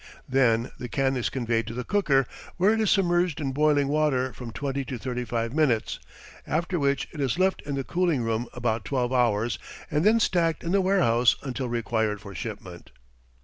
[0.27, 2.25] Then the can is conveyed to the cooker,
[2.57, 5.99] where it is submerged in boiling water from twenty to thirty five minutes,
[6.47, 9.59] after which it is left in the cooling room about twelve hours,
[9.91, 12.89] and then stacked in the warehouse until required for shipment.